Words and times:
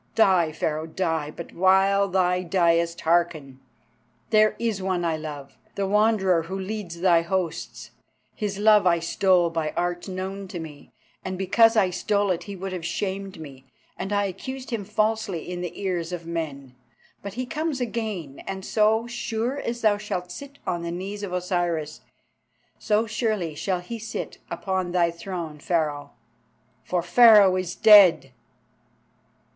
Die, 0.15 0.51
Pharaoh, 0.51 0.87
die! 0.87 1.29
But 1.29 1.53
while 1.53 2.07
thy 2.07 2.41
diest, 2.41 3.01
hearken. 3.01 3.59
There 4.31 4.55
is 4.57 4.81
one 4.81 5.05
I 5.05 5.15
love, 5.15 5.59
the 5.75 5.85
Wanderer 5.85 6.41
who 6.47 6.57
leads 6.57 7.01
thy 7.01 7.21
hosts. 7.21 7.91
His 8.35 8.57
love 8.57 8.87
I 8.87 8.97
stole 8.97 9.51
by 9.51 9.73
arts 9.77 10.07
known 10.07 10.47
to 10.47 10.59
me, 10.59 10.91
and 11.23 11.37
because 11.37 11.77
I 11.77 11.91
stole 11.91 12.31
it 12.31 12.45
he 12.45 12.55
would 12.55 12.73
have 12.73 12.83
shamed 12.83 13.39
me, 13.39 13.67
and 13.95 14.11
I 14.11 14.25
accused 14.25 14.71
him 14.71 14.85
falsely 14.85 15.47
in 15.47 15.61
the 15.61 15.79
ears 15.79 16.11
of 16.11 16.25
men. 16.25 16.73
But 17.21 17.35
he 17.35 17.45
comes 17.45 17.79
again, 17.79 18.39
and, 18.47 18.65
so 18.65 19.05
sure 19.05 19.59
as 19.59 19.81
thou 19.81 19.99
shalt 19.99 20.31
sit 20.31 20.57
on 20.65 20.81
the 20.81 20.89
knees 20.89 21.21
of 21.21 21.31
Osiris, 21.31 22.01
so 22.79 23.05
surely 23.05 23.53
shall 23.53 23.81
he 23.81 23.99
sit 23.99 24.39
upon 24.49 24.93
thy 24.93 25.11
throne, 25.11 25.59
Pharaoh. 25.59 26.13
For 26.85 27.03
Pharaoh 27.03 27.55
is 27.55 27.75
dead!" 27.75 28.31